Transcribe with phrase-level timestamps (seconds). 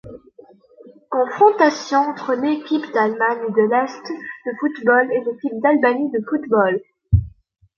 [1.11, 4.11] Confrontations entre l'équipe d'Allemagne de l'Est
[4.47, 6.79] de football et l'équipe d'Albanie de football.